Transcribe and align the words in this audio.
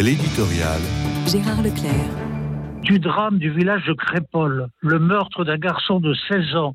L'éditorial. 0.00 0.80
Gérard 1.26 1.62
Leclerc. 1.62 2.82
Du 2.82 2.98
drame 2.98 3.38
du 3.38 3.50
village 3.50 3.84
de 3.84 3.92
Crépole, 3.92 4.68
le 4.80 4.98
meurtre 4.98 5.44
d'un 5.44 5.58
garçon 5.58 6.00
de 6.00 6.14
16 6.28 6.56
ans, 6.56 6.74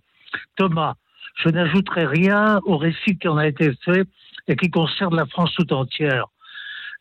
Thomas, 0.55 0.93
je 1.43 1.49
n'ajouterai 1.49 2.05
rien 2.05 2.59
au 2.65 2.77
récit 2.77 3.17
qui 3.17 3.27
en 3.27 3.37
a 3.37 3.47
été 3.47 3.71
fait 3.83 4.03
et 4.47 4.55
qui 4.55 4.69
concerne 4.69 5.15
la 5.15 5.25
France 5.25 5.53
tout 5.57 5.73
entière. 5.73 6.25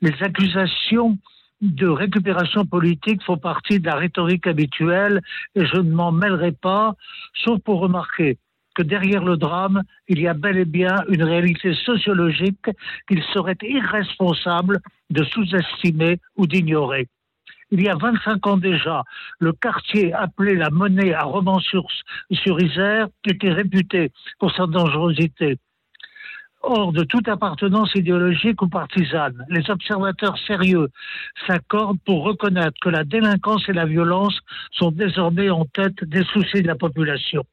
Les 0.01 0.15
accusations 0.23 1.19
de 1.61 1.87
récupération 1.87 2.65
politique 2.65 3.23
font 3.23 3.39
partie 3.39 3.79
de 3.79 3.87
la 3.87 3.97
rhétorique 3.97 4.47
habituelle 4.47 5.21
et 5.55 5.65
je 5.67 5.77
ne 5.77 5.95
m'en 5.95 6.13
mêlerai 6.13 6.53
pas, 6.53 6.95
sauf 7.45 7.61
pour 7.61 7.81
remarquer 7.81 8.39
que 8.77 8.83
derrière 8.83 9.25
le 9.25 9.37
drame, 9.37 9.83
il 10.07 10.21
y 10.21 10.29
a 10.29 10.35
bel 10.35 10.59
et 10.59 10.65
bien 10.67 10.97
une 11.09 11.25
réalité 11.25 11.75
sociologique 11.75 12.71
qu'il 13.09 13.23
serait 13.33 13.59
irresponsable 13.63 14.81
de 15.11 15.25
sous-estimer 15.25 16.21
ou 16.37 16.47
d'ignorer. 16.47 17.09
Il 17.73 17.83
y 17.83 17.89
a 17.89 17.97
25 17.97 18.47
ans 18.47 18.57
déjà, 18.57 19.03
le 19.41 19.53
quartier 19.53 20.13
appelé 20.13 20.55
la 20.55 20.71
Monnaie 20.71 21.15
à 21.15 21.25
Romans-sur-Isère 21.25 23.09
était 23.25 23.53
réputé 23.53 24.13
pour 24.39 24.53
sa 24.53 24.67
dangerosité. 24.67 25.57
Hors 26.63 26.93
de 26.93 27.05
toute 27.05 27.29
appartenance 27.29 27.95
idéologique 27.95 28.63
ou 28.63 28.69
partisane, 28.69 29.45
les 29.49 29.69
observateurs 29.71 30.39
sérieux 30.47 30.89
s'accordent 31.47 32.01
pour 32.05 32.25
reconnaître 32.25 32.77
que 32.81 32.89
la 32.89 33.05
délinquance 33.05 33.69
et 33.69 33.73
la 33.73 33.87
violence 33.87 34.39
sont 34.73 34.91
désormais 34.91 35.51
en 35.51 35.65
tête 35.65 36.05
des 36.05 36.25
soucis 36.25 36.63
de 36.63 36.69
la 36.69 36.75
population. 36.77 37.45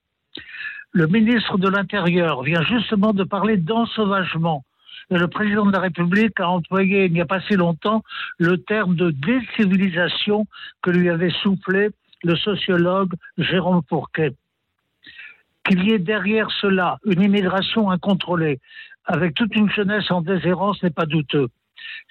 Le 0.96 1.08
ministre 1.08 1.58
de 1.58 1.68
l'Intérieur 1.68 2.44
vient 2.44 2.62
justement 2.62 3.14
de 3.14 3.24
parler 3.24 3.58
d'ensauvagement. 3.58 4.64
Le 5.10 5.28
président 5.28 5.66
de 5.66 5.72
la 5.72 5.80
République 5.80 6.40
a 6.40 6.48
employé 6.48 7.06
il 7.06 7.14
n'y 7.14 7.22
a 7.22 7.26
pas 7.26 7.42
si 7.42 7.56
longtemps 7.56 8.04
le 8.38 8.60
terme 8.60 8.96
de 8.96 9.10
décivilisation 9.10 10.46
que 10.84 10.92
lui 10.92 11.10
avait 11.10 11.34
soufflé 11.42 11.90
le 12.24 12.36
sociologue 12.36 13.14
Jérôme 13.40 13.82
Fourquet. 13.90 14.36
Qu'il 15.66 15.84
y 15.84 15.94
ait 15.94 16.00
derrière 16.00 16.52
cela 16.62 17.00
une 17.06 17.24
immigration 17.24 17.90
incontrôlée, 17.90 18.60
avec 19.06 19.34
toute 19.34 19.56
une 19.56 19.72
jeunesse 19.72 20.12
en 20.12 20.22
déshérence, 20.22 20.82
n'est 20.84 20.92
pas 20.92 21.08
douteux. 21.08 21.48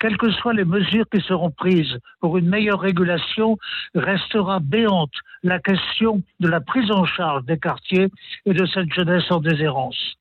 Quelles 0.01 0.17
que 0.17 0.31
soient 0.33 0.55
les 0.55 0.65
mesures 0.65 1.07
qui 1.13 1.21
seront 1.21 1.51
prises 1.51 1.99
pour 2.21 2.37
une 2.39 2.49
meilleure 2.49 2.81
régulation, 2.81 3.57
restera 3.95 4.59
béante 4.61 5.15
la 5.43 5.59
question 5.59 6.23
de 6.41 6.49
la 6.49 6.61
prise 6.61 6.91
en 6.91 7.05
charge 7.05 7.45
des 7.45 7.59
quartiers 7.59 8.09
et 8.47 8.53
de 8.53 8.67
cette 8.67 8.93
jeunesse 8.93 9.31
en 9.31 9.41
déshérence. 9.41 10.17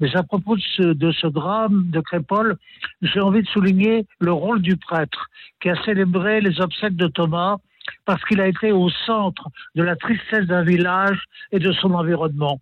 Mais 0.00 0.16
à 0.16 0.22
propos 0.22 0.56
de 0.56 1.12
ce, 1.12 1.26
drame 1.26 1.90
de 1.90 2.00
Crépole, 2.00 2.56
j'ai 3.02 3.20
envie 3.20 3.42
de 3.42 3.48
souligner 3.48 4.06
le 4.18 4.32
rôle 4.32 4.60
du 4.60 4.76
prêtre 4.76 5.28
qui 5.60 5.70
a 5.70 5.80
célébré 5.84 6.40
les 6.40 6.60
obsèques 6.60 6.96
de 6.96 7.06
Thomas 7.06 7.58
parce 8.04 8.24
qu'il 8.24 8.40
a 8.40 8.48
été 8.48 8.72
au 8.72 8.90
centre 8.90 9.48
de 9.74 9.82
la 9.82 9.96
tristesse 9.96 10.46
d'un 10.46 10.64
village 10.64 11.22
et 11.52 11.58
de 11.58 11.72
son 11.72 11.94
environnement. 11.94 12.60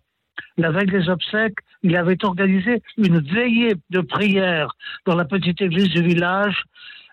La 0.57 0.71
veille 0.71 0.87
des 0.87 1.09
obsèques, 1.09 1.57
il 1.83 1.95
avait 1.95 2.23
organisé 2.23 2.81
une 2.97 3.19
veillée 3.19 3.75
de 3.89 4.01
prière 4.01 4.75
dans 5.05 5.15
la 5.15 5.25
petite 5.25 5.61
église 5.61 5.89
du 5.89 6.03
village. 6.03 6.63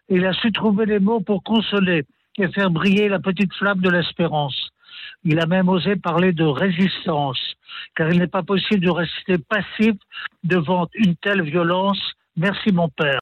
Il 0.08 0.26
a 0.26 0.32
su 0.32 0.52
trouver 0.52 0.86
les 0.86 0.98
mots 0.98 1.20
pour 1.20 1.42
consoler 1.42 2.04
et 2.38 2.48
faire 2.48 2.70
briller 2.70 3.08
la 3.08 3.18
petite 3.18 3.52
flamme 3.54 3.80
de 3.80 3.90
l'espérance. 3.90 4.70
Il 5.24 5.40
a 5.40 5.46
même 5.46 5.68
osé 5.68 5.96
parler 5.96 6.32
de 6.32 6.44
résistance, 6.44 7.40
car 7.96 8.10
il 8.10 8.18
n'est 8.18 8.28
pas 8.28 8.42
possible 8.42 8.84
de 8.84 8.90
rester 8.90 9.36
passif 9.38 9.94
devant 10.44 10.86
une 10.94 11.16
telle 11.16 11.42
violence. 11.42 12.00
Merci 12.36 12.72
mon 12.72 12.88
Père. 12.88 13.16